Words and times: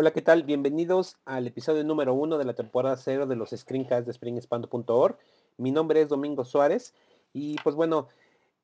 Hola, 0.00 0.12
¿qué 0.12 0.22
tal? 0.22 0.44
Bienvenidos 0.44 1.18
al 1.26 1.46
episodio 1.46 1.84
número 1.84 2.14
uno 2.14 2.38
de 2.38 2.46
la 2.46 2.54
temporada 2.54 2.96
cero 2.96 3.26
de 3.26 3.36
los 3.36 3.50
screencasts 3.50 4.06
de 4.06 4.14
springexpando.org. 4.14 5.18
Mi 5.58 5.72
nombre 5.72 6.00
es 6.00 6.08
Domingo 6.08 6.46
Suárez 6.46 6.94
y 7.34 7.56
pues 7.56 7.76
bueno, 7.76 8.08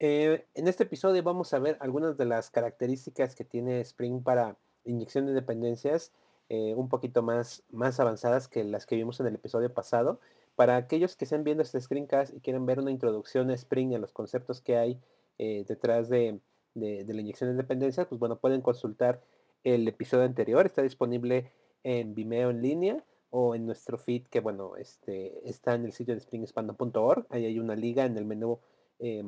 eh, 0.01 0.47
en 0.55 0.67
este 0.67 0.85
episodio 0.85 1.23
vamos 1.23 1.53
a 1.53 1.59
ver 1.59 1.77
algunas 1.81 2.17
de 2.17 2.25
las 2.25 2.49
características 2.49 3.35
que 3.35 3.45
tiene 3.45 3.83
Spring 3.83 4.23
para 4.23 4.57
inyección 4.87 5.27
de 5.27 5.35
dependencias 5.35 6.11
eh, 6.49 6.73
un 6.75 6.89
poquito 6.89 7.21
más, 7.21 7.63
más 7.71 8.01
avanzadas 8.01 8.49
que 8.49 8.65
las 8.65 8.87
que 8.87 8.97
vimos 8.97 9.21
en 9.21 9.27
el 9.27 9.35
episodio 9.35 9.71
pasado. 9.75 10.19
Para 10.55 10.77
aquellos 10.77 11.17
que 11.17 11.27
estén 11.27 11.45
viendo 11.45 11.63
este 11.63 11.79
screencast 11.83 12.35
y 12.35 12.41
quieren 12.41 12.65
ver 12.65 12.79
una 12.79 12.93
introducción 12.93 13.51
a 13.51 13.55
Spring 13.57 13.93
y 13.93 13.97
a 13.97 13.99
los 13.99 14.15
conceptos 14.15 14.63
que 14.63 14.79
hay 14.79 14.99
eh, 15.37 15.67
detrás 15.69 16.09
de, 16.09 16.41
de, 16.73 17.05
de 17.05 17.13
la 17.13 17.21
inyección 17.21 17.51
de 17.51 17.57
dependencias, 17.57 18.07
pues 18.07 18.19
bueno, 18.19 18.39
pueden 18.39 18.63
consultar 18.63 19.21
el 19.67 19.89
episodio 19.89 20.25
anterior. 20.25 20.65
Está 20.65 20.83
disponible 20.83 21.51
en 21.83 22.15
Vimeo 22.15 22.51
en 22.51 22.63
línea 22.63 23.05
o 23.31 23.57
en 23.57 23.67
nuestro 23.67 23.99
feed 23.99 24.29
que 24.29 24.39
bueno, 24.39 24.77
este, 24.77 25.49
está 25.49 25.75
en 25.75 25.85
el 25.85 25.93
sitio 25.93 26.15
de 26.15 26.21
springexpando.org. 26.21 27.27
Ahí 27.31 27.47
hay 27.47 27.59
una 27.59 27.75
liga 27.75 28.05
en 28.05 28.17
el 28.17 28.25
menú 28.25 28.61
eh, 29.01 29.25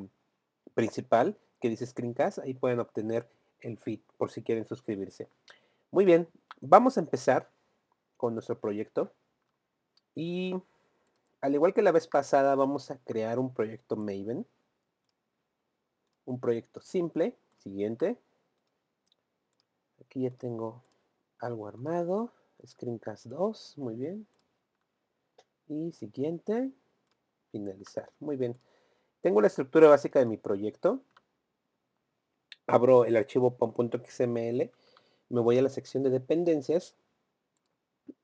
principal 0.74 1.36
que 1.60 1.68
dice 1.68 1.86
Screencast. 1.86 2.38
Ahí 2.38 2.54
pueden 2.54 2.78
obtener 2.78 3.28
el 3.60 3.78
feed 3.78 3.98
por 4.16 4.30
si 4.30 4.44
quieren 4.44 4.64
suscribirse. 4.64 5.28
Muy 5.90 6.04
bien, 6.04 6.28
vamos 6.60 6.96
a 6.96 7.00
empezar 7.00 7.50
con 8.16 8.34
nuestro 8.34 8.60
proyecto. 8.60 9.12
Y 10.14 10.54
al 11.40 11.54
igual 11.54 11.74
que 11.74 11.82
la 11.82 11.90
vez 11.90 12.06
pasada, 12.06 12.54
vamos 12.54 12.92
a 12.92 12.98
crear 12.98 13.40
un 13.40 13.52
proyecto 13.52 13.96
Maven. 13.96 14.46
Un 16.26 16.38
proyecto 16.38 16.80
simple. 16.80 17.36
Siguiente. 17.56 18.18
Aquí 20.00 20.22
ya 20.22 20.30
tengo 20.30 20.82
algo 21.38 21.66
armado. 21.66 22.32
Screencast 22.66 23.26
2, 23.26 23.78
muy 23.78 23.94
bien. 23.94 24.26
Y 25.68 25.92
siguiente, 25.92 26.72
finalizar. 27.52 28.10
Muy 28.20 28.36
bien. 28.36 28.58
Tengo 29.20 29.40
la 29.40 29.48
estructura 29.48 29.88
básica 29.88 30.18
de 30.18 30.26
mi 30.26 30.36
proyecto. 30.36 31.02
Abro 32.66 33.04
el 33.04 33.16
archivo 33.16 33.56
pom.xml. 33.56 34.70
Me 35.30 35.40
voy 35.40 35.58
a 35.58 35.62
la 35.62 35.68
sección 35.68 36.02
de 36.02 36.10
dependencias. 36.10 36.94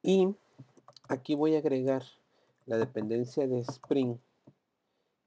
Y 0.02 0.34
aquí 1.08 1.34
voy 1.34 1.54
a 1.54 1.58
agregar 1.58 2.02
la 2.66 2.78
dependencia 2.78 3.46
de 3.46 3.60
Spring 3.60 4.18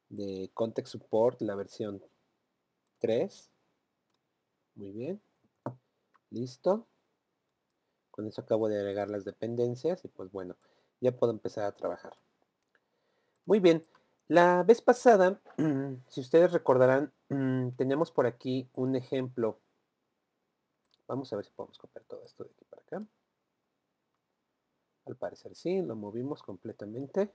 de 0.09 0.49
Context 0.53 0.93
Support, 0.93 1.41
la 1.41 1.55
versión 1.55 2.01
3. 2.99 3.51
Muy 4.75 4.91
bien. 4.91 5.21
Listo. 6.29 6.87
Con 8.11 8.27
eso 8.27 8.41
acabo 8.41 8.67
de 8.67 8.79
agregar 8.79 9.09
las 9.09 9.25
dependencias 9.25 10.03
y 10.03 10.07
pues 10.07 10.31
bueno, 10.31 10.55
ya 10.99 11.11
puedo 11.11 11.31
empezar 11.31 11.65
a 11.65 11.75
trabajar. 11.75 12.17
Muy 13.45 13.59
bien. 13.59 13.85
La 14.27 14.63
vez 14.63 14.81
pasada, 14.81 15.39
si 16.09 16.21
ustedes 16.21 16.51
recordarán, 16.51 17.13
tenemos 17.77 18.11
por 18.11 18.25
aquí 18.25 18.69
un 18.73 18.95
ejemplo. 18.95 19.59
Vamos 21.07 21.31
a 21.31 21.37
ver 21.37 21.45
si 21.45 21.51
podemos 21.51 21.77
copiar 21.77 22.03
todo 22.05 22.23
esto 22.25 22.43
de 22.43 22.49
aquí 22.51 22.65
para 22.65 22.81
acá. 22.81 23.07
Al 25.05 25.15
parecer 25.15 25.55
sí, 25.55 25.81
lo 25.81 25.95
movimos 25.95 26.43
completamente. 26.43 27.31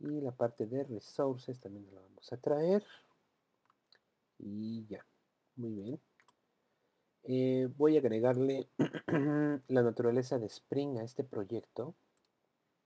Y 0.00 0.20
la 0.20 0.32
parte 0.32 0.66
de 0.66 0.82
resources 0.82 1.60
también 1.60 1.86
la 1.94 2.00
vamos 2.00 2.32
a 2.32 2.36
traer. 2.36 2.84
Y 4.38 4.84
ya. 4.86 5.06
Muy 5.54 5.74
bien. 5.74 6.00
Eh, 7.28 7.68
voy 7.76 7.96
a 7.96 7.98
agregarle 7.98 8.68
la 9.68 9.82
naturaleza 9.82 10.38
de 10.38 10.46
Spring 10.46 10.98
a 10.98 11.02
este 11.02 11.24
proyecto 11.24 11.96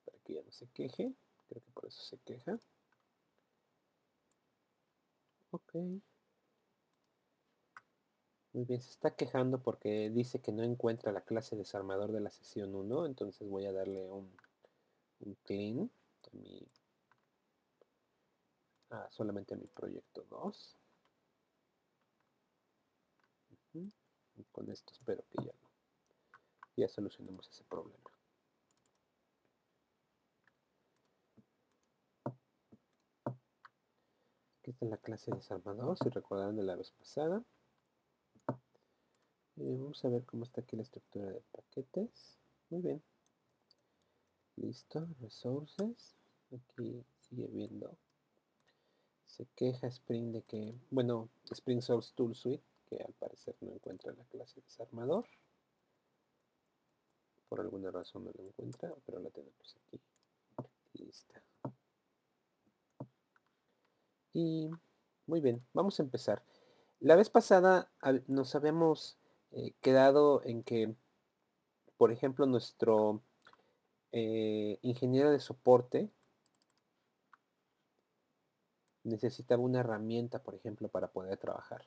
para 0.06 0.18
que 0.24 0.34
ya 0.34 0.42
no 0.42 0.50
se 0.50 0.66
queje. 0.68 1.12
Creo 1.48 1.62
que 1.62 1.70
por 1.72 1.86
eso 1.86 2.02
se 2.02 2.16
queja. 2.18 2.58
Ok. 5.50 5.74
Muy 8.52 8.64
bien, 8.64 8.80
se 8.80 8.90
está 8.90 9.10
quejando 9.14 9.62
porque 9.62 10.08
dice 10.10 10.40
que 10.40 10.52
no 10.52 10.62
encuentra 10.62 11.12
la 11.12 11.20
clase 11.20 11.54
desarmador 11.54 12.10
de 12.10 12.20
la 12.20 12.30
sesión 12.30 12.74
1. 12.74 13.04
Entonces 13.06 13.46
voy 13.46 13.66
a 13.66 13.72
darle 13.72 14.10
un, 14.10 14.30
un 15.20 15.34
clean 15.44 15.90
a 18.90 19.04
ah, 19.04 19.08
solamente 19.10 19.54
a 19.54 19.58
mi 19.58 19.66
proyecto 19.66 20.24
2. 20.30 20.79
Con 24.52 24.70
esto 24.70 24.92
espero 24.92 25.24
que 25.30 25.44
ya 25.44 25.52
ya 26.80 26.88
solucionemos 26.88 27.48
ese 27.48 27.64
problema. 27.64 28.10
Aquí 34.58 34.70
está 34.70 34.86
la 34.86 34.96
clase 34.96 35.30
desarmador, 35.30 35.96
si 35.98 36.08
recordarán 36.08 36.56
de 36.56 36.62
la 36.62 36.76
vez 36.76 36.90
pasada. 36.92 37.42
Y 39.56 39.76
vamos 39.76 40.04
a 40.04 40.08
ver 40.08 40.24
cómo 40.24 40.44
está 40.44 40.62
aquí 40.62 40.76
la 40.76 40.82
estructura 40.82 41.30
de 41.30 41.42
paquetes. 41.52 42.38
Muy 42.70 42.80
bien. 42.80 43.02
Listo, 44.56 45.06
resources. 45.20 46.16
Aquí 46.52 47.04
sigue 47.20 47.46
viendo. 47.48 47.96
Se 49.26 49.46
queja 49.54 49.86
Spring 49.86 50.32
de 50.32 50.42
que, 50.42 50.74
bueno, 50.90 51.28
Spring 51.50 51.80
Source 51.80 52.12
Tool 52.14 52.34
Suite 52.34 52.64
que 52.90 53.02
al 53.02 53.12
parecer 53.14 53.56
no 53.60 53.72
encuentra 53.72 54.12
la 54.12 54.24
clase 54.24 54.60
desarmador. 54.60 55.24
Por 57.48 57.60
alguna 57.60 57.90
razón 57.90 58.24
no 58.24 58.32
la 58.34 58.42
encuentra, 58.42 58.92
pero 59.06 59.20
la 59.20 59.30
tenemos 59.30 59.76
aquí. 59.86 60.00
Lista. 60.94 61.40
Y 64.32 64.70
muy 65.26 65.40
bien, 65.40 65.64
vamos 65.72 66.00
a 66.00 66.02
empezar. 66.02 66.42
La 66.98 67.14
vez 67.16 67.30
pasada 67.30 67.90
nos 68.26 68.54
habíamos 68.56 69.18
eh, 69.52 69.72
quedado 69.80 70.42
en 70.44 70.62
que, 70.64 70.94
por 71.96 72.12
ejemplo, 72.12 72.46
nuestro 72.46 73.22
eh, 74.12 74.78
ingeniero 74.82 75.30
de 75.30 75.40
soporte 75.40 76.10
necesitaba 79.04 79.62
una 79.62 79.80
herramienta, 79.80 80.42
por 80.42 80.54
ejemplo, 80.54 80.88
para 80.88 81.08
poder 81.08 81.38
trabajar. 81.38 81.86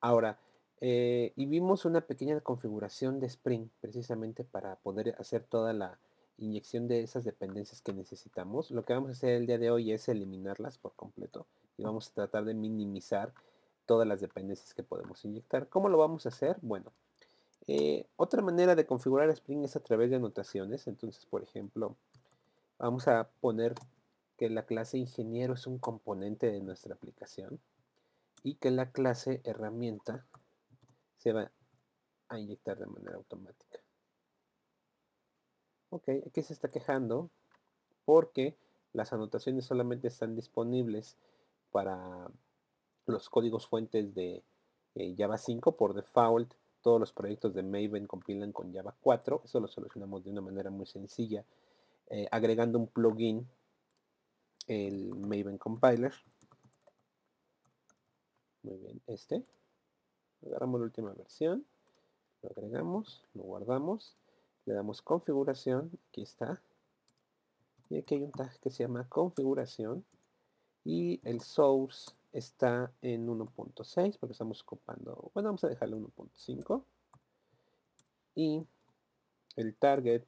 Ahora, 0.00 0.38
eh, 0.80 1.32
y 1.36 1.46
vimos 1.46 1.84
una 1.84 2.02
pequeña 2.02 2.40
configuración 2.40 3.18
de 3.18 3.26
Spring 3.26 3.68
precisamente 3.80 4.44
para 4.44 4.76
poder 4.76 5.16
hacer 5.18 5.44
toda 5.44 5.72
la 5.72 5.98
inyección 6.38 6.86
de 6.86 7.02
esas 7.02 7.24
dependencias 7.24 7.80
que 7.80 7.92
necesitamos. 7.92 8.70
Lo 8.70 8.84
que 8.84 8.92
vamos 8.92 9.08
a 9.10 9.12
hacer 9.12 9.30
el 9.30 9.46
día 9.46 9.58
de 9.58 9.70
hoy 9.70 9.92
es 9.92 10.08
eliminarlas 10.08 10.78
por 10.78 10.94
completo 10.94 11.46
y 11.78 11.82
vamos 11.82 12.10
a 12.10 12.14
tratar 12.14 12.44
de 12.44 12.54
minimizar 12.54 13.32
todas 13.86 14.06
las 14.06 14.20
dependencias 14.20 14.74
que 14.74 14.82
podemos 14.82 15.24
inyectar. 15.24 15.68
¿Cómo 15.68 15.88
lo 15.88 15.96
vamos 15.96 16.26
a 16.26 16.28
hacer? 16.28 16.58
Bueno, 16.60 16.92
eh, 17.66 18.06
otra 18.16 18.42
manera 18.42 18.74
de 18.74 18.86
configurar 18.86 19.30
Spring 19.30 19.64
es 19.64 19.76
a 19.76 19.80
través 19.80 20.10
de 20.10 20.16
anotaciones. 20.16 20.86
Entonces, 20.86 21.24
por 21.24 21.42
ejemplo, 21.42 21.96
vamos 22.78 23.08
a 23.08 23.30
poner 23.40 23.74
que 24.36 24.50
la 24.50 24.66
clase 24.66 24.98
ingeniero 24.98 25.54
es 25.54 25.66
un 25.66 25.78
componente 25.78 26.50
de 26.50 26.60
nuestra 26.60 26.94
aplicación 26.94 27.58
y 28.46 28.54
que 28.54 28.70
la 28.70 28.92
clase 28.92 29.40
herramienta 29.42 30.24
se 31.16 31.32
va 31.32 31.50
a 32.28 32.38
inyectar 32.38 32.78
de 32.78 32.86
manera 32.86 33.16
automática. 33.16 33.80
Ok, 35.90 36.10
aquí 36.24 36.42
se 36.42 36.52
está 36.52 36.70
quejando 36.70 37.28
porque 38.04 38.56
las 38.92 39.12
anotaciones 39.12 39.64
solamente 39.64 40.06
están 40.06 40.36
disponibles 40.36 41.16
para 41.72 42.30
los 43.06 43.28
códigos 43.30 43.66
fuentes 43.66 44.14
de 44.14 44.44
eh, 44.94 45.14
Java 45.18 45.38
5 45.38 45.76
por 45.76 45.94
default. 45.94 46.54
Todos 46.82 47.00
los 47.00 47.12
proyectos 47.12 47.52
de 47.52 47.64
Maven 47.64 48.06
compilan 48.06 48.52
con 48.52 48.72
Java 48.72 48.94
4. 49.00 49.42
Eso 49.44 49.58
lo 49.58 49.66
solucionamos 49.66 50.22
de 50.22 50.30
una 50.30 50.40
manera 50.40 50.70
muy 50.70 50.86
sencilla, 50.86 51.44
eh, 52.10 52.28
agregando 52.30 52.78
un 52.78 52.86
plugin, 52.86 53.48
el 54.68 55.16
Maven 55.16 55.58
Compiler, 55.58 56.12
muy 58.66 58.78
bien, 58.78 59.00
este. 59.06 59.42
Agarramos 60.44 60.80
la 60.80 60.86
última 60.86 61.12
versión, 61.14 61.64
lo 62.42 62.50
agregamos, 62.50 63.24
lo 63.34 63.44
guardamos, 63.44 64.16
le 64.66 64.74
damos 64.74 65.00
configuración, 65.00 65.90
aquí 66.08 66.22
está. 66.22 66.60
Y 67.88 67.98
aquí 67.98 68.16
hay 68.16 68.22
un 68.22 68.32
tag 68.32 68.58
que 68.60 68.70
se 68.70 68.82
llama 68.82 69.08
configuración 69.08 70.04
y 70.84 71.20
el 71.22 71.40
source 71.40 72.10
está 72.32 72.92
en 73.00 73.28
1.6 73.28 74.18
porque 74.18 74.32
estamos 74.32 74.62
ocupando, 74.62 75.30
bueno, 75.32 75.48
vamos 75.48 75.64
a 75.64 75.68
dejarle 75.68 75.96
1.5 75.96 76.82
y 78.34 78.66
el 79.54 79.74
target 79.76 80.24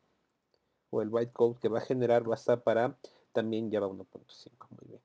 o 0.91 1.02
el 1.02 1.11
bytecode 1.11 1.58
que 1.58 1.69
va 1.69 1.79
a 1.79 1.82
generar 1.82 2.29
va 2.29 2.34
a 2.34 2.38
estar 2.38 2.62
para 2.62 2.96
también 3.32 3.70
Java 3.70 3.88
1.5, 3.88 4.50
muy 4.70 4.88
bien. 4.88 5.02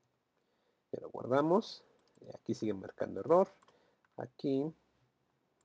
Pero 0.92 1.10
guardamos 1.10 1.84
aquí 2.34 2.54
sigue 2.54 2.74
marcando 2.74 3.20
error. 3.22 3.54
Aquí, 4.18 4.72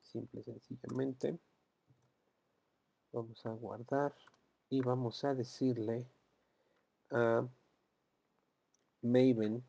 simple 0.00 0.40
y 0.40 0.44
sencillamente, 0.44 1.38
Vamos 3.10 3.44
a 3.46 3.52
guardar 3.52 4.14
y 4.68 4.82
vamos 4.82 5.24
a 5.24 5.34
decirle 5.34 6.06
a 7.10 7.46
Maven 9.00 9.64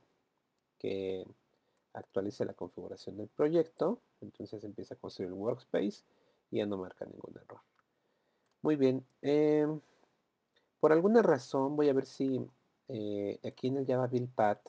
que 0.78 1.26
actualice 1.94 2.44
la 2.44 2.54
configuración 2.54 3.16
del 3.16 3.30
proyecto. 3.30 4.02
Entonces 4.20 4.64
empieza 4.66 4.96
a 4.96 4.98
construir 4.98 5.30
el 5.30 5.36
workspace 5.36 6.04
y 6.52 6.58
ya 6.58 6.66
no 6.66 6.78
marca 6.78 7.06
ningún 7.06 7.38
error. 7.38 7.62
Muy 8.62 8.76
bien. 8.76 9.06
Em, 9.22 9.80
por 10.82 10.92
alguna 10.92 11.22
razón, 11.22 11.78
voy 11.78 11.88
a 11.88 11.94
ver 11.94 12.06
si 12.06 12.46
eh, 12.90 13.40
aquí 13.46 13.68
en 13.68 13.78
el 13.78 13.88
Java 13.88 14.08
Build 14.08 14.34
Path, 14.36 14.68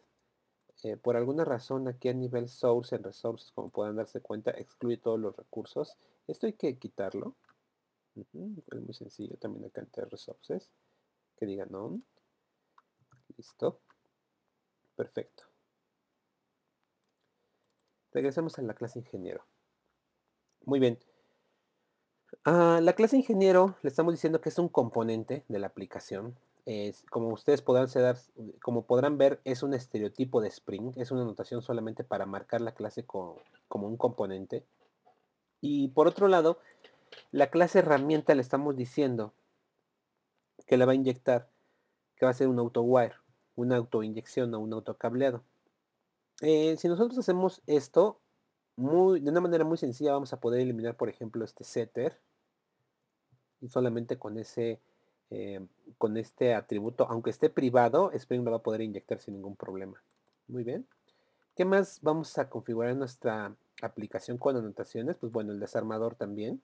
eh, 0.84 0.96
por 0.96 1.16
alguna 1.16 1.44
razón 1.44 1.88
aquí 1.88 2.08
a 2.08 2.14
nivel 2.14 2.48
source 2.48 2.96
en 2.96 3.02
resources, 3.02 3.52
como 3.52 3.70
pueden 3.70 3.96
darse 3.96 4.20
cuenta, 4.20 4.50
excluye 4.52 4.96
todos 4.96 5.18
los 5.18 5.36
recursos. 5.36 5.96
Esto 6.26 6.46
hay 6.46 6.54
que 6.54 6.78
quitarlo. 6.78 7.34
es 8.14 8.34
muy 8.34 8.94
sencillo 8.94 9.36
también 9.38 9.66
acá 9.66 9.80
entre 9.80 10.04
resources. 10.04 10.70
Que 11.36 11.46
diga 11.46 11.66
none. 11.66 12.02
Listo. 13.36 13.80
Perfecto. 14.96 15.44
Regresemos 18.12 18.58
a 18.58 18.62
la 18.62 18.74
clase 18.74 18.98
ingeniero. 18.98 19.44
Muy 20.64 20.80
bien. 20.80 20.98
Ah, 22.44 22.80
la 22.82 22.94
clase 22.94 23.16
ingeniero 23.16 23.76
le 23.82 23.88
estamos 23.88 24.12
diciendo 24.14 24.40
que 24.40 24.48
es 24.48 24.58
un 24.58 24.68
componente 24.68 25.44
de 25.48 25.58
la 25.58 25.68
aplicación. 25.68 26.36
Como 27.10 27.28
ustedes 27.28 27.62
podrán, 27.62 27.88
como 28.62 28.86
podrán 28.86 29.18
ver, 29.18 29.40
es 29.44 29.62
un 29.62 29.74
estereotipo 29.74 30.40
de 30.40 30.48
Spring. 30.48 30.92
Es 30.96 31.10
una 31.10 31.24
notación 31.24 31.62
solamente 31.62 32.04
para 32.04 32.26
marcar 32.26 32.60
la 32.60 32.72
clase 32.72 33.04
como 33.04 33.36
un 33.70 33.96
componente. 33.96 34.64
Y 35.60 35.88
por 35.88 36.06
otro 36.08 36.28
lado, 36.28 36.58
la 37.32 37.50
clase 37.50 37.80
herramienta 37.80 38.34
le 38.34 38.42
estamos 38.42 38.76
diciendo 38.76 39.32
que 40.66 40.76
la 40.76 40.86
va 40.86 40.92
a 40.92 40.94
inyectar, 40.94 41.48
que 42.16 42.24
va 42.24 42.30
a 42.30 42.34
ser 42.34 42.48
un 42.48 42.58
auto-wire, 42.58 43.14
una 43.56 43.76
autoinyección 43.76 44.54
o 44.54 44.60
un 44.60 44.72
autocableado. 44.72 45.42
Eh, 46.40 46.76
si 46.78 46.88
nosotros 46.88 47.18
hacemos 47.18 47.62
esto 47.66 48.20
muy, 48.76 49.20
de 49.20 49.30
una 49.30 49.40
manera 49.40 49.64
muy 49.64 49.76
sencilla, 49.76 50.12
vamos 50.12 50.32
a 50.32 50.40
poder 50.40 50.60
eliminar, 50.60 50.96
por 50.96 51.08
ejemplo, 51.08 51.44
este 51.44 51.64
setter. 51.64 52.18
Y 53.60 53.68
solamente 53.68 54.18
con 54.18 54.38
ese, 54.38 54.80
eh, 55.30 55.64
con 55.96 56.16
este 56.16 56.54
atributo, 56.54 57.06
aunque 57.08 57.30
esté 57.30 57.50
privado, 57.50 58.10
Spring 58.12 58.44
lo 58.44 58.50
va 58.50 58.56
a 58.58 58.62
poder 58.62 58.80
inyectar 58.80 59.20
sin 59.20 59.34
ningún 59.34 59.56
problema. 59.56 60.02
Muy 60.48 60.64
bien. 60.64 60.86
¿Qué 61.54 61.64
más 61.64 62.00
vamos 62.02 62.36
a 62.38 62.48
configurar 62.48 62.90
en 62.90 62.98
nuestra 62.98 63.54
aplicación 63.82 64.38
con 64.38 64.56
anotaciones? 64.56 65.16
Pues 65.16 65.30
bueno, 65.30 65.52
el 65.52 65.60
desarmador 65.60 66.14
también. 66.14 66.60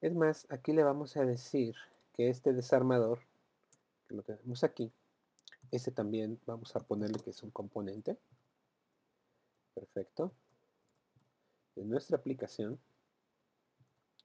Es 0.00 0.14
más, 0.14 0.46
aquí 0.50 0.72
le 0.72 0.82
vamos 0.82 1.16
a 1.16 1.24
decir 1.24 1.74
que 2.14 2.28
este 2.28 2.52
desarmador, 2.52 3.20
que 4.08 4.14
lo 4.16 4.22
tenemos 4.22 4.64
aquí, 4.64 4.90
este 5.70 5.90
también 5.90 6.38
vamos 6.46 6.74
a 6.76 6.80
ponerle 6.80 7.20
que 7.20 7.30
es 7.30 7.42
un 7.42 7.50
componente. 7.50 8.18
Perfecto. 9.74 10.32
De 11.76 11.84
nuestra 11.84 12.16
aplicación. 12.16 12.78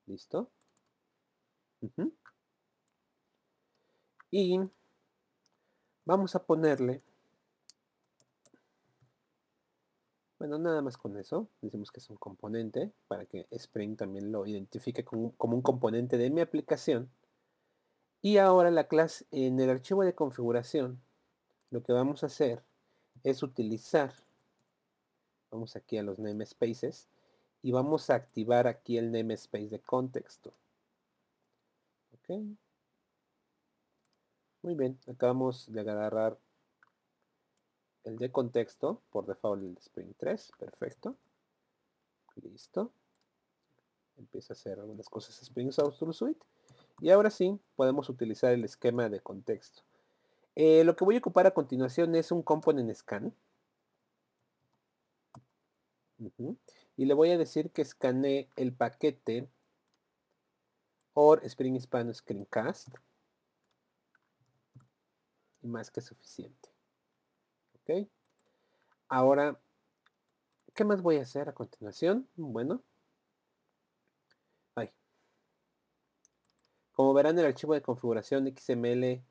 Listo. 0.08 0.50
Y 4.38 4.60
vamos 6.04 6.36
a 6.36 6.44
ponerle, 6.44 7.02
bueno, 10.38 10.58
nada 10.58 10.82
más 10.82 10.98
con 10.98 11.16
eso, 11.16 11.48
decimos 11.62 11.90
que 11.90 12.02
es 12.02 12.10
un 12.10 12.18
componente, 12.18 12.92
para 13.08 13.26
que 13.26 13.48
Spring 13.52 13.96
también 13.96 14.34
lo 14.34 14.46
identifique 14.46 15.06
como, 15.06 15.34
un 15.38 15.62
componente 15.62 16.18
de 16.18 16.30
mi 16.32 16.42
aplicación. 16.42 17.10
Y 18.22 18.36
ahora 18.36 18.72
la 18.72 18.90
clase, 18.90 19.26
en 19.32 19.58
el 19.58 19.70
archivo 19.70 20.04
de 20.04 20.16
configuración, 20.16 21.00
lo 21.70 21.82
que 21.82 21.94
vamos 21.94 22.24
a 22.24 22.26
hacer 22.26 22.62
es 23.24 23.42
utilizar 23.42 24.12
Vamos 25.50 25.78
aquí 25.78 25.98
a 25.98 26.04
los 26.04 26.20
namespaces 26.20 27.08
y 27.62 27.72
vamos 27.72 28.10
a 28.10 28.16
activar 28.16 28.68
aquí 28.68 28.98
el 28.98 29.14
namespace 29.14 29.70
de 29.70 29.80
contexto. 29.80 30.52
Ok. 32.16 32.58
Muy 34.66 34.74
bien, 34.74 34.98
acabamos 35.06 35.72
de 35.72 35.80
agarrar 35.80 36.40
el 38.04 38.18
de 38.18 38.32
contexto, 38.32 39.00
por 39.12 39.28
default 39.28 39.62
el 39.62 39.76
de 39.76 39.80
Spring 39.80 40.14
3, 40.18 40.54
perfecto. 40.58 41.16
Listo. 42.42 42.92
Empieza 44.18 44.54
a 44.54 44.56
hacer 44.56 44.80
algunas 44.80 45.08
cosas 45.08 45.40
Spring 45.40 45.72
Source 45.72 46.04
Suite. 46.14 46.44
Y 47.00 47.12
ahora 47.12 47.30
sí, 47.30 47.60
podemos 47.76 48.10
utilizar 48.10 48.54
el 48.54 48.64
esquema 48.64 49.08
de 49.08 49.20
contexto. 49.20 49.84
Eh, 50.56 50.84
lo 50.84 50.96
que 50.96 51.06
voy 51.06 51.18
a 51.18 51.20
ocupar 51.20 51.46
a 51.46 51.54
continuación 51.54 52.16
es 52.16 52.32
un 52.32 52.42
component 52.42 52.92
scan. 52.96 53.36
Y 56.98 57.06
le 57.06 57.14
voy 57.14 57.30
a 57.30 57.38
decir 57.38 57.70
que 57.70 57.84
escanee 57.84 58.50
el 58.56 58.74
paquete 58.74 59.48
or 61.14 61.46
Spring 61.46 61.80
Span 61.80 62.12
Screencast. 62.12 62.96
Más 65.66 65.90
que 65.90 66.02
suficiente. 66.02 66.70
¿Ok? 67.82 68.08
Ahora, 69.10 69.60
¿qué 70.76 70.84
más 70.84 71.02
voy 71.02 71.18
a 71.18 71.24
hacer 71.24 71.50
a 71.50 71.54
continuación? 71.54 72.28
Bueno. 72.36 72.84
Ay. 74.76 74.92
Como 76.94 77.14
verán, 77.14 77.40
el 77.40 77.46
archivo 77.46 77.74
de 77.74 77.82
configuración 77.82 78.48
XML 78.48 79.24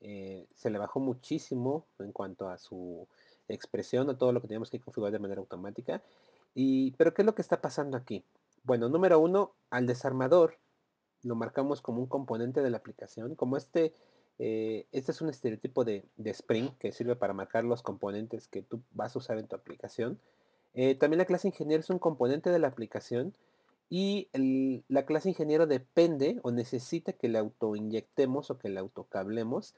eh, 0.00 0.46
se 0.54 0.70
le 0.70 0.78
bajó 0.78 1.00
muchísimo 1.00 1.86
en 1.98 2.12
cuanto 2.12 2.48
a 2.48 2.58
su 2.58 3.08
expresión, 3.48 4.10
a 4.10 4.18
todo 4.18 4.32
lo 4.32 4.42
que 4.42 4.48
teníamos 4.48 4.70
que 4.70 4.80
configurar 4.80 5.12
de 5.12 5.18
manera 5.18 5.40
automática. 5.40 6.02
Y, 6.54 6.92
pero 6.92 7.14
¿qué 7.14 7.22
es 7.22 7.26
lo 7.26 7.34
que 7.34 7.42
está 7.42 7.62
pasando 7.62 7.96
aquí? 7.96 8.24
Bueno, 8.62 8.90
número 8.90 9.18
uno, 9.18 9.54
al 9.70 9.86
desarmador 9.86 10.58
lo 11.22 11.34
marcamos 11.34 11.80
como 11.80 12.00
un 12.00 12.06
componente 12.06 12.62
de 12.62 12.70
la 12.70 12.76
aplicación. 12.76 13.34
Como 13.34 13.56
este, 13.56 13.92
eh, 14.38 14.86
este 14.92 15.12
es 15.12 15.20
un 15.20 15.28
estereotipo 15.28 15.84
de, 15.84 16.04
Spring 16.24 16.70
que 16.78 16.92
sirve 16.92 17.16
para 17.16 17.32
marcar 17.32 17.64
los 17.64 17.82
componentes 17.82 18.46
que 18.48 18.62
tú 18.62 18.82
vas 18.92 19.14
a 19.14 19.18
usar 19.18 19.38
en 19.38 19.48
tu 19.48 19.56
aplicación. 19.56 20.20
Eh, 20.74 20.94
también 20.94 21.18
la 21.18 21.24
clase 21.24 21.48
ingeniero 21.48 21.80
es 21.80 21.90
un 21.90 21.98
componente 21.98 22.50
de 22.50 22.58
la 22.58 22.68
aplicación 22.68 23.34
y 23.90 24.28
la 24.88 25.06
clase 25.06 25.30
ingeniero 25.30 25.66
depende 25.66 26.38
o 26.42 26.52
necesita 26.52 27.14
que 27.14 27.28
le 27.28 27.38
autoinyectemos 27.38 28.50
o 28.50 28.58
que 28.58 28.68
le 28.68 28.78
autocablemos 28.78 29.74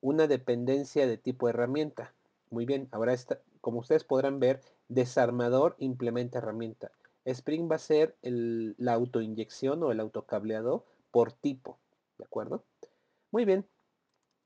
una 0.00 0.26
dependencia 0.26 1.06
de 1.06 1.16
tipo 1.16 1.48
herramienta. 1.48 2.14
Muy 2.50 2.66
bien, 2.66 2.88
ahora 2.92 3.14
está, 3.14 3.40
como 3.62 3.80
ustedes 3.80 4.04
podrán 4.04 4.38
ver, 4.38 4.60
desarmador 4.88 5.76
implementa 5.78 6.38
herramienta. 6.38 6.92
Spring 7.24 7.70
va 7.70 7.76
a 7.76 7.78
ser 7.78 8.16
la 8.22 8.92
autoinyección 8.92 9.82
o 9.82 9.90
el 9.90 10.00
autocableado 10.00 10.84
por 11.10 11.32
tipo. 11.32 11.78
¿De 12.18 12.24
acuerdo? 12.24 12.64
Muy 13.30 13.46
bien. 13.46 13.66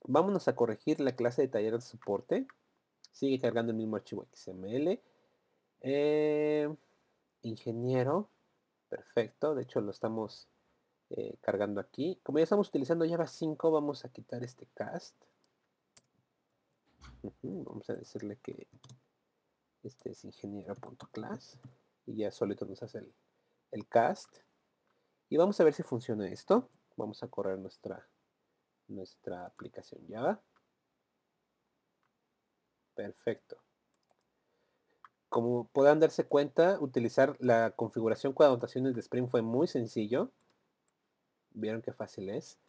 Vámonos 0.03 0.47
a 0.47 0.55
corregir 0.55 0.99
la 0.99 1.15
clase 1.15 1.43
de 1.43 1.47
taller 1.47 1.73
de 1.73 1.81
soporte. 1.81 2.47
Sigue 3.11 3.39
cargando 3.39 3.71
el 3.71 3.77
mismo 3.77 3.95
archivo 3.95 4.27
XML. 4.33 5.01
Eh, 5.81 6.75
ingeniero. 7.41 8.29
Perfecto. 8.89 9.55
De 9.55 9.63
hecho, 9.63 9.81
lo 9.81 9.91
estamos 9.91 10.47
eh, 11.09 11.37
cargando 11.41 11.81
aquí. 11.81 12.19
Como 12.23 12.39
ya 12.39 12.43
estamos 12.43 12.69
utilizando 12.69 13.07
Java 13.07 13.27
5, 13.27 13.71
vamos 13.71 14.05
a 14.05 14.09
quitar 14.09 14.43
este 14.43 14.67
cast. 14.73 15.15
Vamos 17.41 17.89
a 17.89 17.93
decirle 17.93 18.37
que 18.37 18.67
este 19.83 20.11
es 20.11 20.23
ingeniero.class 20.23 21.57
y 22.05 22.17
ya 22.17 22.31
solito 22.31 22.65
nos 22.65 22.81
hace 22.83 23.03
el, 23.71 23.87
cast. 23.87 24.37
Y 25.29 25.37
vamos 25.37 25.59
a 25.59 25.63
ver 25.63 25.73
si 25.73 25.83
funciona 25.83 26.27
esto. 26.27 26.69
Vamos 26.95 27.23
a 27.23 27.27
correr 27.27 27.59
nuestra, 27.59 28.07
nuestra 28.89 29.45
aplicación 29.45 30.01
Java. 30.09 30.41
Perfecto. 32.95 33.57
Como 35.29 35.67
puedan 35.67 35.99
darse 35.99 36.25
cuenta, 36.25 36.79
utilizar 36.79 37.37
la 37.39 37.71
configuración 37.71 38.33
con 38.33 38.47
anotaciones 38.47 38.95
de 38.95 39.01
Spring 39.01 39.29
fue 39.29 39.41
muy 39.41 39.67
sencillo. 39.67 40.31
Vieron 41.51 41.81
qué 41.81 41.93
fácil 41.93 42.29
es. 42.29 42.59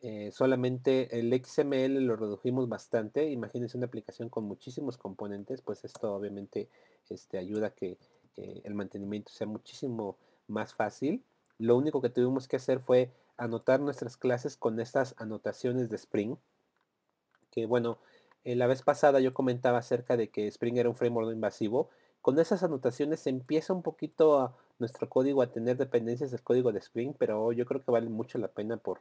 Eh, 0.00 0.30
solamente 0.32 1.18
el 1.18 1.32
XML 1.32 2.00
lo 2.06 2.16
redujimos 2.16 2.68
bastante. 2.68 3.30
Imagínense 3.30 3.76
una 3.76 3.86
aplicación 3.86 4.28
con 4.28 4.44
muchísimos 4.44 4.96
componentes, 4.96 5.60
pues 5.60 5.84
esto 5.84 6.14
obviamente 6.14 6.68
este, 7.10 7.36
ayuda 7.36 7.68
a 7.68 7.74
que 7.74 7.98
eh, 8.36 8.62
el 8.64 8.74
mantenimiento 8.74 9.30
sea 9.30 9.46
muchísimo 9.46 10.16
más 10.46 10.74
fácil. 10.74 11.24
Lo 11.58 11.76
único 11.76 12.00
que 12.00 12.10
tuvimos 12.10 12.46
que 12.46 12.56
hacer 12.56 12.80
fue 12.80 13.10
anotar 13.38 13.80
nuestras 13.80 14.16
clases 14.16 14.56
con 14.56 14.78
estas 14.80 15.14
anotaciones 15.16 15.88
de 15.88 15.96
Spring. 15.96 16.36
Que 17.50 17.66
bueno, 17.66 17.98
eh, 18.44 18.56
la 18.56 18.66
vez 18.66 18.82
pasada 18.82 19.20
yo 19.20 19.32
comentaba 19.32 19.78
acerca 19.78 20.16
de 20.16 20.28
que 20.28 20.46
Spring 20.48 20.76
era 20.76 20.88
un 20.88 20.96
framework 20.96 21.26
no 21.26 21.32
invasivo. 21.32 21.88
Con 22.20 22.38
esas 22.38 22.62
anotaciones 22.62 23.26
empieza 23.26 23.72
un 23.72 23.82
poquito 23.82 24.40
a 24.40 24.56
nuestro 24.78 25.08
código 25.08 25.42
a 25.42 25.52
tener 25.52 25.76
dependencias 25.76 26.30
del 26.30 26.42
código 26.42 26.72
de 26.72 26.80
Spring, 26.80 27.14
pero 27.16 27.52
yo 27.52 27.64
creo 27.64 27.82
que 27.82 27.90
vale 27.90 28.08
mucho 28.08 28.38
la 28.38 28.48
pena 28.48 28.76
por, 28.76 29.00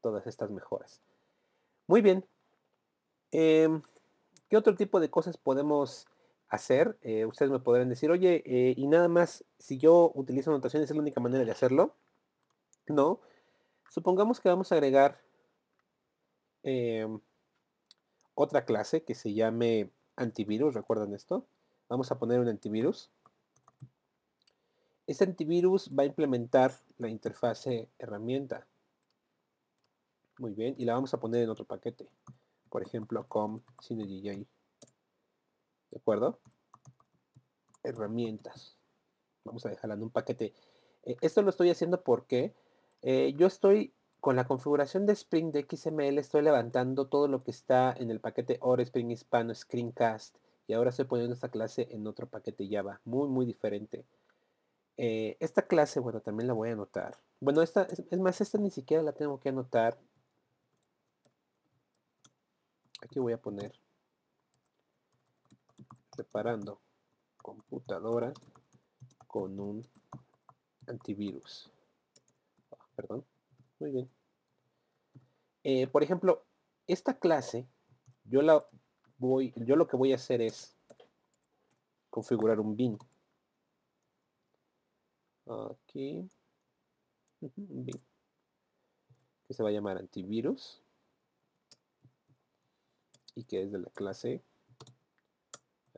todas 0.00 0.26
estas 0.26 0.50
mejoras. 0.50 1.00
Muy 1.86 2.00
bien. 2.00 2.24
Em, 3.32 3.82
¿Qué 4.48 4.56
otro 4.56 4.74
tipo 4.74 4.98
de 4.98 5.10
cosas 5.10 5.36
podemos 5.36 6.06
hacer? 6.48 6.96
Eh, 7.02 7.26
ustedes 7.26 7.50
me 7.50 7.58
podrán 7.58 7.88
decir, 7.88 8.10
oye, 8.10 8.42
eh, 8.46 8.74
y 8.76 8.86
nada 8.86 9.08
más, 9.08 9.44
si 9.58 9.76
yo 9.78 10.10
utilizo 10.14 10.50
anotaciones 10.50 10.88
es 10.88 10.96
la 10.96 11.02
única 11.02 11.20
manera 11.20 11.44
de 11.44 11.50
hacerlo. 11.50 11.94
No. 12.86 13.20
Supongamos 13.94 14.40
que 14.40 14.48
vamos 14.48 14.72
a 14.72 14.74
agregar 14.74 15.20
em, 16.64 17.20
otra 18.34 18.64
clase 18.64 19.04
que 19.04 19.14
se 19.14 19.32
llame 19.34 19.88
antivirus, 20.16 20.74
¿recuerdan 20.74 21.14
esto? 21.14 21.46
Vamos 21.88 22.10
a 22.10 22.18
poner 22.18 22.40
un 22.40 22.48
antivirus. 22.48 23.12
Este 25.06 25.22
antivirus 25.22 25.92
va 25.96 26.02
a 26.02 26.06
implementar 26.06 26.74
la 26.98 27.08
interfase 27.08 27.88
herramienta. 28.00 28.66
Muy 30.38 30.54
bien, 30.54 30.74
y 30.76 30.86
la 30.86 30.94
vamos 30.94 31.14
a 31.14 31.20
poner 31.20 31.44
en 31.44 31.50
otro 31.50 31.64
paquete. 31.64 32.08
Por 32.70 32.82
ejemplo, 32.82 33.28
com 33.28 33.60
¿De 33.88 34.46
acuerdo? 35.96 36.40
Herramientas. 37.84 38.76
Vamos 39.44 39.64
a 39.64 39.68
dejarla 39.68 39.94
en 39.94 40.02
un 40.02 40.10
paquete. 40.10 40.52
Eh, 41.04 41.16
esto 41.20 41.42
lo 41.42 41.50
estoy 41.50 41.70
haciendo 41.70 42.02
porque 42.02 42.56
eh, 43.06 43.34
yo 43.36 43.46
estoy 43.46 43.94
con 44.20 44.36
la 44.36 44.46
configuración 44.46 45.04
de 45.04 45.12
Spring 45.12 45.52
de 45.52 45.66
XML, 45.70 46.18
estoy 46.18 46.40
levantando 46.40 47.08
todo 47.08 47.28
lo 47.28 47.44
que 47.44 47.50
está 47.50 47.92
en 47.92 48.10
el 48.10 48.20
paquete 48.20 48.56
Ore 48.62 48.82
Spring 48.82 49.10
Hispano 49.10 49.54
Screencast. 49.54 50.34
Y 50.66 50.72
ahora 50.72 50.88
estoy 50.88 51.04
poniendo 51.04 51.34
esta 51.34 51.50
clase 51.50 51.88
en 51.90 52.06
otro 52.06 52.26
paquete 52.26 52.66
Java. 52.66 53.02
Muy, 53.04 53.28
muy 53.28 53.44
diferente. 53.44 54.06
Eh, 54.96 55.36
esta 55.40 55.66
clase, 55.66 56.00
bueno, 56.00 56.22
también 56.22 56.46
la 56.46 56.54
voy 56.54 56.70
a 56.70 56.72
anotar. 56.72 57.18
Bueno, 57.38 57.60
esta, 57.60 57.82
es, 57.82 58.18
más, 58.18 58.40
esta 58.40 58.56
ni 58.56 58.70
siquiera 58.70 59.02
la 59.02 59.12
tengo 59.12 59.38
que 59.38 59.50
anotar. 59.50 59.98
Aquí 63.02 63.18
voy 63.18 63.34
a 63.34 63.42
poner 63.42 63.78
preparando 66.16 66.80
computadora 67.42 68.32
con 69.26 69.60
un 69.60 69.86
antivirus. 70.86 71.73
Muy 73.78 73.90
bien. 73.90 74.10
Eh, 75.62 75.86
por 75.86 76.02
ejemplo, 76.02 76.44
esta 76.86 77.18
clase, 77.18 77.66
yo 78.24 78.42
la 78.42 78.66
voy, 79.18 79.52
yo 79.56 79.76
lo 79.76 79.86
que 79.86 79.96
voy 79.96 80.12
a 80.12 80.16
hacer 80.16 80.42
es 80.42 80.76
configurar 82.10 82.60
un 82.60 82.76
bin. 82.76 82.98
Aquí. 85.46 86.28
Que 89.46 89.54
se 89.54 89.62
va 89.62 89.68
a 89.68 89.72
llamar 89.72 89.98
antivirus. 89.98 90.82
Y 93.34 93.44
que 93.44 93.62
es 93.62 93.72
de 93.72 93.78
la 93.78 93.90
clase 93.90 94.42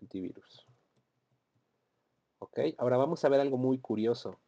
antivirus. 0.01 0.67
Ok, 2.39 2.59
ahora 2.79 2.97
vamos 2.97 3.25
a 3.25 3.29
ver 3.29 3.41
algo 3.41 3.59
muy 3.59 3.79
curioso. 3.79 4.39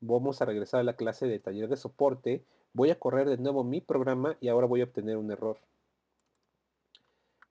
Vamos 0.00 0.40
a 0.40 0.44
regresar 0.44 0.80
a 0.80 0.84
la 0.84 0.96
clase 0.96 1.26
de 1.26 1.40
taller 1.40 1.68
de 1.68 1.76
soporte. 1.76 2.44
Voy 2.72 2.90
a 2.90 2.98
correr 2.98 3.28
de 3.28 3.38
nuevo 3.38 3.64
mi 3.64 3.80
programa 3.80 4.36
y 4.40 4.48
ahora 4.48 4.66
voy 4.66 4.80
a 4.80 4.84
obtener 4.84 5.16
un 5.16 5.30
error. 5.30 5.58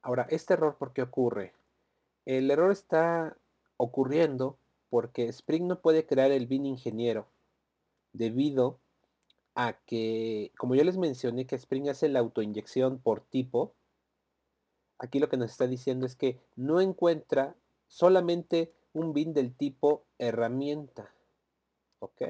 Ahora, 0.02 0.28
este 0.30 0.54
error, 0.54 0.76
¿por 0.78 0.94
qué 0.94 1.02
ocurre? 1.02 1.54
El 2.26 2.50
error 2.50 2.72
está 2.72 3.36
ocurriendo 3.76 4.58
porque 4.90 5.28
Spring 5.28 5.68
no 5.68 5.82
puede 5.82 6.06
crear 6.06 6.32
el 6.32 6.48
bin 6.48 6.66
ingeniero 6.66 7.28
debido 8.14 8.80
a 9.56 9.74
que, 9.86 10.52
como 10.58 10.76
yo 10.76 10.84
les 10.84 10.98
mencioné 10.98 11.46
que 11.46 11.56
Spring 11.56 11.90
hace 11.90 12.08
la 12.10 12.20
autoinyección 12.20 13.00
por 13.00 13.22
tipo, 13.22 13.74
aquí 14.98 15.20
lo 15.20 15.30
que 15.30 15.38
nos 15.38 15.52
está 15.52 15.68
diciendo 15.68 16.06
es 16.06 16.16
que 16.16 16.40
no 16.56 16.80
encuentra 16.80 17.56
solamente 17.88 18.72
un 18.94 19.14
bin 19.14 19.34
del 19.34 19.56
tipo 19.56 20.06
herramienta. 20.20 21.12
¿Ok? 22.00 22.22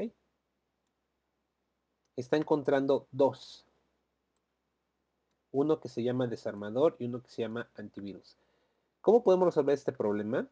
Está 2.15 2.38
encontrando 2.38 3.07
dos. 3.12 3.65
Uno 5.51 5.79
que 5.79 5.89
se 5.89 6.03
llama 6.03 6.27
desarmador 6.27 6.95
y 7.00 7.05
uno 7.05 7.21
que 7.21 7.29
se 7.29 7.41
llama 7.41 7.69
antivirus. 7.75 8.38
¿Cómo 9.01 9.24
podemos 9.24 9.47
resolver 9.47 9.75
este 9.75 9.91
problema? 9.91 10.47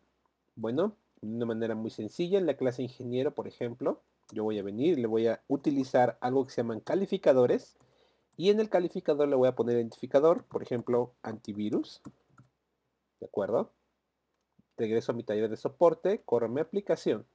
Bueno, 0.56 0.96
de 1.22 1.36
una 1.36 1.46
manera 1.46 1.76
muy 1.76 1.90
sencilla. 1.90 2.38
En 2.38 2.46
la 2.46 2.58
clase 2.58 2.84
ingeniero, 2.84 3.34
por 3.34 3.48
ejemplo, 3.48 4.02
yo 4.32 4.44
voy 4.44 4.60
a 4.60 4.64
venir 4.64 4.98
le 4.98 5.08
voy 5.08 5.28
a 5.28 5.42
utilizar 5.48 6.18
algo 6.22 6.46
que 6.46 6.52
se 6.52 6.62
llaman 6.62 6.80
calificadores. 6.80 7.78
Y 8.38 8.50
en 8.50 8.60
el 8.60 8.70
calificador 8.70 9.28
le 9.30 9.36
voy 9.36 9.48
a 9.48 9.56
poner 9.56 9.78
identificador, 9.78 10.44
por 10.46 10.62
ejemplo, 10.62 11.14
antivirus. 11.24 12.02
¿De 13.20 13.28
acuerdo? 13.28 13.72
Regreso 14.78 15.14
a 15.14 15.16
mi 15.16 15.24
taller 15.24 15.50
de 15.50 15.56
soporte, 15.56 16.22
corro 16.26 16.50
mi 16.50 16.60
aplicación. 16.60 17.26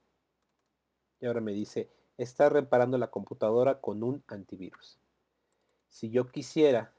Y 1.21 1.27
ahora 1.27 1.39
me 1.39 1.53
dice, 1.53 1.89
está 2.17 2.49
reparando 2.49 2.97
la 2.97 3.11
computadora 3.11 3.79
con 3.79 4.03
un 4.03 4.23
antivirus. 4.27 4.99
Si 5.87 6.09
yo 6.09 6.27
quisiera 6.27 6.93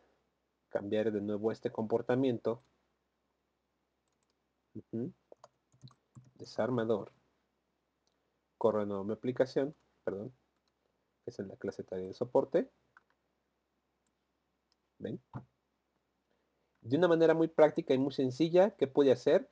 cambiar 0.69 1.13
de 1.13 1.21
nuevo 1.21 1.51
este 1.51 1.73
comportamiento, 1.73 2.63
desarmador, 6.37 7.13
corro 8.59 8.87
nuevo 8.87 9.05
mi 9.05 9.13
aplicación, 9.13 9.75
perdón, 10.05 10.33
es 11.27 11.39
en 11.41 11.49
la 11.49 11.57
clase 11.57 11.83
taller 11.83 12.07
de 12.07 12.15
soporte. 12.15 12.71
¿Ven? 14.99 15.21
De 16.81 16.97
una 16.97 17.09
manera 17.09 17.35
muy 17.35 17.49
práctica 17.49 17.93
y 17.93 17.99
muy 17.99 18.13
sencilla, 18.13 18.71
¿qué 18.77 18.87
puede 18.87 19.11
hacer? 19.11 19.51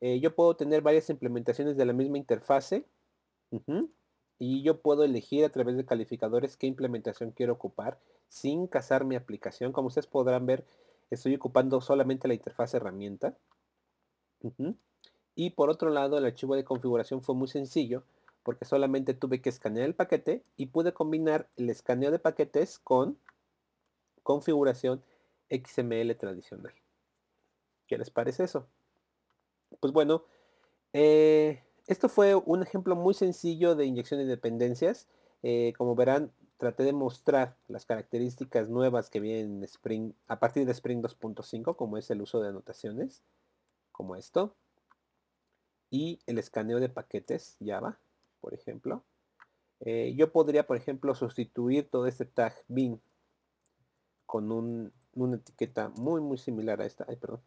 Eh, 0.00 0.20
yo 0.20 0.34
puedo 0.34 0.56
tener 0.56 0.80
varias 0.80 1.10
implementaciones 1.10 1.76
de 1.76 1.86
la 1.86 1.92
misma 1.92 2.18
interfase. 2.18 2.86
Y 4.44 4.60
yo 4.62 4.80
puedo 4.80 5.04
elegir 5.04 5.44
a 5.44 5.50
través 5.50 5.76
de 5.76 5.84
calificadores 5.84 6.56
qué 6.56 6.66
implementación 6.66 7.30
quiero 7.30 7.52
ocupar 7.52 8.00
sin 8.28 8.66
casar 8.66 9.04
mi 9.04 9.14
aplicación. 9.14 9.70
Como 9.70 9.86
ustedes 9.86 10.08
podrán 10.08 10.46
ver, 10.46 10.64
estoy 11.10 11.36
ocupando 11.36 11.80
solamente 11.80 12.26
la 12.26 12.34
interfaz 12.34 12.74
herramienta. 12.74 13.36
Y 15.36 15.50
por 15.50 15.70
otro 15.70 15.90
lado, 15.90 16.18
el 16.18 16.24
archivo 16.24 16.56
de 16.56 16.64
configuración 16.64 17.22
fue 17.22 17.36
muy 17.36 17.46
sencillo 17.46 18.02
porque 18.42 18.64
solamente 18.64 19.14
tuve 19.14 19.40
que 19.40 19.48
escanear 19.48 19.86
el 19.86 19.94
paquete 19.94 20.42
y 20.56 20.66
pude 20.66 20.92
combinar 20.92 21.48
el 21.56 21.70
escaneo 21.70 22.10
de 22.10 22.18
paquetes 22.18 22.80
con 22.80 23.16
configuración 24.24 25.04
XML 25.50 26.16
tradicional. 26.16 26.74
¿Qué 27.86 27.96
les 27.96 28.10
parece 28.10 28.42
eso? 28.42 28.66
Pues 29.78 29.92
bueno, 29.92 30.24
eh, 30.92 31.62
esto 31.92 32.08
fue 32.08 32.34
un 32.34 32.62
ejemplo 32.62 32.96
muy 32.96 33.14
sencillo 33.14 33.74
de 33.74 33.84
inyección 33.86 34.18
de 34.20 34.26
dependencias. 34.26 35.08
Eh, 35.42 35.72
como 35.76 35.94
verán, 35.94 36.32
traté 36.56 36.82
de 36.82 36.92
mostrar 36.92 37.56
las 37.68 37.86
características 37.86 38.68
nuevas 38.68 39.10
que 39.10 39.20
vienen 39.20 39.58
en 39.58 39.64
Spring 39.64 40.12
a 40.26 40.40
partir 40.40 40.66
de 40.66 40.72
Spring 40.72 41.02
2.5, 41.02 41.76
como 41.76 41.98
es 41.98 42.10
el 42.10 42.22
uso 42.22 42.40
de 42.40 42.48
anotaciones, 42.48 43.22
como 43.90 44.16
esto, 44.16 44.56
y 45.90 46.20
el 46.26 46.38
escaneo 46.38 46.80
de 46.80 46.88
paquetes 46.88 47.56
Java 47.64 47.98
por 48.42 48.52
ejemplo. 48.52 49.04
Eh, 49.80 50.14
yo 50.16 50.30
podría, 50.32 50.66
por 50.66 50.76
ejemplo, 50.76 51.14
sustituir 51.14 51.88
todo 51.88 52.06
este 52.06 52.26
tag 52.26 52.54
bin 52.68 53.00
con 54.26 54.52
una 55.14 55.36
etiqueta 55.36 55.88
muy, 55.96 56.20
muy 56.20 56.36
similar 56.36 56.82
a 56.82 56.86
esta. 56.86 57.06
Ay, 57.08 57.16
perdón. 57.16 57.40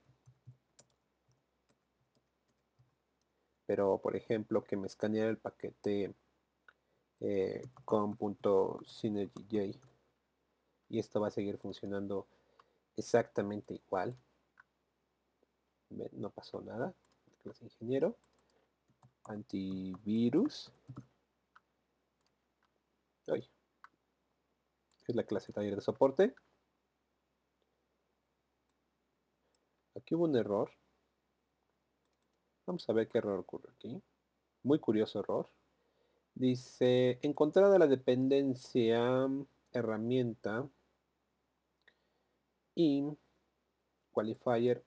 Pero, 3.66 3.98
por 3.98 4.16
ejemplo, 4.16 4.64
que 4.64 4.78
me 4.78 4.88
escaneara 4.88 5.30
el 5.30 5.38
paquete 5.38 6.14
eh, 7.22 7.64
com.synergyj 7.84 9.80
y 10.90 11.00
esto 11.00 11.20
va 11.20 11.28
a 11.28 11.32
seguir 11.32 11.58
funcionando 11.58 12.28
exactamente 12.96 13.74
igual. 13.74 14.16
No 15.90 16.30
pasó 16.30 16.62
nada. 16.62 16.94
Clase 17.44 17.66
ingeniero 17.66 18.16
antivirus. 19.26 20.72
Es 25.08 25.16
la 25.16 25.24
clase 25.24 25.54
taller 25.54 25.76
de 25.76 25.82
soporte. 25.82 26.36
Aquí 29.96 30.16
hubo 30.16 30.26
un 30.26 30.36
error. 30.36 30.72
Vamos 32.66 32.90
a 32.90 32.94
ver 32.94 33.08
qué 33.08 33.20
error 33.20 33.40
ocurre 33.40 33.70
aquí. 33.76 34.02
Muy 34.64 34.80
curioso 34.80 35.20
error. 35.20 35.50
Dice, 36.34 37.20
encontrada 37.22 37.78
la 37.78 37.88
dependencia 37.88 39.30
herramienta 39.72 40.68
y 42.74 43.06
qualifier 44.12 44.84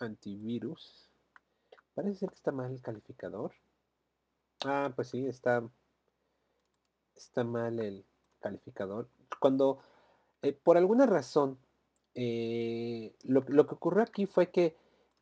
antivirus. 0.00 1.08
Parece 1.94 2.18
ser 2.18 2.30
que 2.30 2.34
está 2.34 2.52
mal 2.52 2.72
el 2.72 2.82
calificador. 2.82 3.52
Ah, 4.64 4.92
pues 4.94 5.08
sí, 5.08 5.26
está, 5.26 5.62
está 7.14 7.44
mal 7.44 7.78
el 7.78 8.04
calificador. 8.40 9.08
Cuando 9.38 9.78
eh, 10.42 10.52
por 10.52 10.76
alguna 10.76 11.06
razón, 11.06 11.58
eh, 12.14 13.14
lo, 13.22 13.44
lo, 13.48 13.66
que 13.66 13.74
ocurrió 13.74 14.02
aquí 14.02 14.26
fue 14.26 14.50
que 14.50 14.76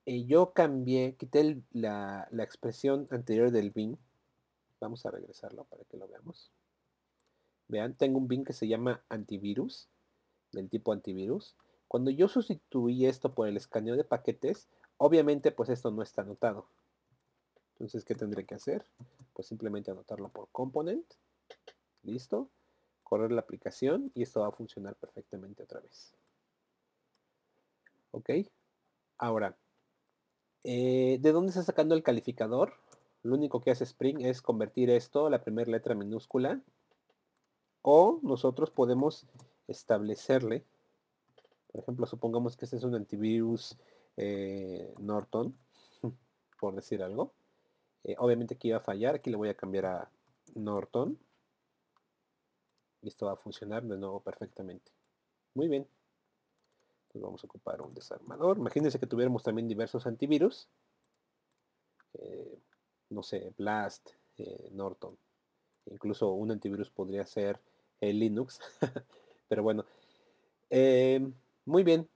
eh, 0.06 0.25
yo 0.25 0.52
cambié, 0.52 1.16
quité 1.16 1.62
la, 1.73 2.28
la, 2.30 2.42
expresión 2.42 3.06
anterior 3.11 3.50
del 3.50 3.71
bin. 3.71 3.99
Vamos 4.80 5.06
a 5.06 5.11
regresarlo 5.11 5.64
para 5.64 5.85
que 5.85 5.97
lo 5.97 6.09
veamos. 6.09 6.50
Vean, 7.68 7.94
tengo 7.94 8.18
un 8.18 8.28
bin 8.28 8.44
que 8.44 8.52
se 8.52 8.66
llama 8.66 9.04
antivirus, 9.09 9.88
del 10.50 10.68
tipo 10.68 10.92
antivirus. 10.92 11.56
Cuando 11.88 12.11
yo 12.11 12.26
sustituí 12.26 13.06
esto 13.06 13.35
por 13.35 13.49
el 13.49 13.56
escaneo 13.56 13.97
de 13.97 14.04
paquetes, 14.04 14.68
obviamente 14.97 15.52
pues 15.52 15.68
esto 15.68 15.90
no 15.90 16.02
está 16.02 16.23
anotado. 16.23 16.66
Entonces, 17.75 18.04
¿qué 18.04 18.14
tendré 18.14 18.44
que 18.44 18.54
hacer? 18.54 18.87
Pues 19.32 19.49
simplemente 19.49 19.90
anotarlo 19.90 20.28
por 20.28 20.49
component. 20.52 21.04
Listo. 22.02 22.50
Correr 23.02 23.32
la 23.32 23.42
aplicación 23.42 24.11
y 24.14 24.23
esto 24.23 24.40
va 24.40 24.49
a 24.49 24.52
funcionar 24.52 24.97
perfectamente 24.97 25.62
otra 25.62 25.80
vez. 25.80 26.14
¿Ok? 28.11 28.30
Ahora, 29.18 29.56
eh, 30.64 31.19
¿de 31.21 31.33
dónde 31.33 31.50
está 31.50 31.62
sacando 31.62 31.95
el 31.95 32.02
calificador? 32.02 32.75
Lo 33.23 33.35
único 33.35 33.61
que 33.61 33.71
hace 33.71 33.85
Spring 33.85 34.21
es 34.21 34.42
convertir 34.42 34.90
esto 34.90 35.31
la 35.31 35.42
primera 35.42 35.71
letra 35.71 35.95
minúscula. 35.95 36.61
O 37.83 38.21
nosotros 38.23 38.71
podemos 38.71 39.26
establecerle, 39.66 40.64
por 41.73 41.81
ejemplo, 41.81 42.07
supongamos 42.07 42.57
que 42.57 42.66
este 42.66 42.76
es 42.76 42.85
un 42.85 42.95
antivirus 42.95 43.76
eh, 44.16 44.92
Norton, 44.99 45.57
por 46.61 46.75
decir 46.75 47.02
algo. 47.02 47.33
Eh, 48.04 48.14
obviamente 48.19 48.54
aquí 48.54 48.71
va 48.71 48.78
a 48.78 48.81
fallar, 48.81 49.16
aquí 49.16 49.31
le 49.31 49.37
voy 49.37 49.49
a 49.49 49.54
cambiar 49.54 49.87
a 49.87 50.11
Norton. 50.54 51.19
Y 53.02 53.09
esto 53.09 53.26
va 53.26 53.33
a 53.33 53.37
funcionar 53.37 53.83
de 53.83 53.99
nuevo 53.99 54.21
perfectamente. 54.21 54.92
Muy 55.54 55.69
bien. 55.69 55.87
Entonces 57.12 57.26
vamos 57.26 57.45
a 57.45 57.47
ocupar 57.47 57.83
un 57.83 57.92
desarmador. 57.92 58.57
Imagínense 58.57 58.99
que 58.99 59.07
tuviéramos 59.07 59.42
también 59.42 59.69
diversos 59.69 60.07
antivirus. 60.07 60.66
Eh, 62.14 62.59
no 63.11 63.23
sé, 63.23 63.52
Blast, 63.59 64.11
eh, 64.38 64.71
Norton. 64.73 65.19
Incluso 65.90 66.33
un 66.33 66.52
antivirus 66.52 66.88
podría 66.88 67.26
ser 67.26 67.61
Linux. 68.00 68.61
Pero 69.49 69.62
bueno. 69.62 69.85
muy 71.66 71.83
bien. 71.83 72.09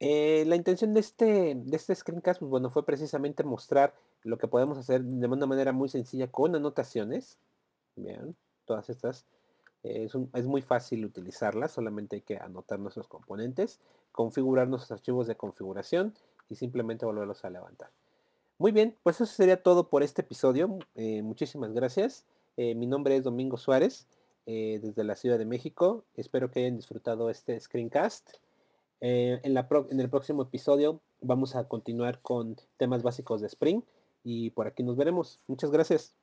la 0.00 0.56
intención 0.56 0.94
de 0.94 1.00
este, 1.00 1.54
de 1.54 1.76
este 1.76 1.94
screencast, 1.94 2.40
pues 2.40 2.50
bueno, 2.50 2.70
fue 2.70 2.86
precisamente 2.86 3.44
mostrar 3.44 3.94
lo 4.22 4.38
que 4.38 4.48
podemos 4.48 4.78
hacer 4.78 5.02
de 5.04 5.26
una 5.26 5.46
manera 5.46 5.72
muy 5.72 5.90
sencilla 5.90 6.30
con 6.30 6.56
anotaciones. 6.56 7.38
Vean, 7.96 8.34
todas 8.64 8.88
estas. 8.88 9.26
Es, 9.82 10.12
es, 10.34 10.46
muy 10.46 10.62
fácil 10.62 11.04
utilizarlas, 11.04 11.72
solamente 11.72 12.16
hay 12.16 12.22
que 12.22 12.36
anotar 12.36 12.78
nuestros 12.78 13.08
componentes, 13.08 13.80
configurar 14.12 14.68
nuestros 14.68 14.92
archivos 14.92 15.26
de 15.26 15.36
configuración 15.36 16.14
y 16.50 16.56
simplemente 16.56 17.06
volverlos 17.06 17.44
a 17.44 17.50
levantar. 17.50 17.90
Muy 18.60 18.72
bien, 18.72 18.94
pues 19.02 19.16
eso 19.16 19.24
sería 19.24 19.62
todo 19.62 19.88
por 19.88 20.02
este 20.02 20.20
episodio. 20.20 20.78
Eh, 20.94 21.22
muchísimas 21.22 21.72
gracias. 21.72 22.26
Eh, 22.58 22.74
mi 22.74 22.86
nombre 22.86 23.16
es 23.16 23.24
Domingo 23.24 23.56
Suárez, 23.56 24.06
eh, 24.44 24.80
desde 24.82 25.02
la 25.02 25.16
Ciudad 25.16 25.38
de 25.38 25.46
México. 25.46 26.04
Espero 26.14 26.50
que 26.50 26.60
hayan 26.60 26.76
disfrutado 26.76 27.30
este 27.30 27.58
screencast. 27.58 28.34
en, 29.00 29.54
la 29.54 29.66
en 29.88 29.98
el 29.98 30.10
próximo 30.10 30.42
episodio 30.42 31.00
vamos 31.22 31.56
a 31.56 31.68
continuar 31.68 32.20
con 32.20 32.56
temas 32.76 33.02
básicos 33.02 33.40
de 33.40 33.46
Spring 33.46 33.80
y 34.24 34.50
por 34.50 34.66
aquí 34.66 34.82
nos 34.82 34.98
veremos. 34.98 35.38
Muchas 35.46 35.70
gracias. 35.70 36.19